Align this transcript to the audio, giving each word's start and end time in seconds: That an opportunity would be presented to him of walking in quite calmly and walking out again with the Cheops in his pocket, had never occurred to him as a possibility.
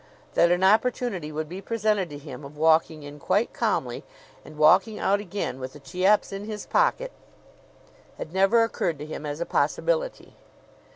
That 0.33 0.49
an 0.49 0.63
opportunity 0.63 1.31
would 1.31 1.47
be 1.47 1.61
presented 1.61 2.09
to 2.09 2.17
him 2.17 2.43
of 2.43 2.57
walking 2.57 3.03
in 3.03 3.19
quite 3.19 3.53
calmly 3.53 4.03
and 4.43 4.57
walking 4.57 4.97
out 4.97 5.19
again 5.19 5.59
with 5.59 5.73
the 5.73 5.79
Cheops 5.79 6.31
in 6.31 6.45
his 6.45 6.65
pocket, 6.65 7.11
had 8.17 8.33
never 8.33 8.63
occurred 8.63 8.97
to 8.97 9.05
him 9.05 9.27
as 9.27 9.39
a 9.39 9.45
possibility. 9.45 10.33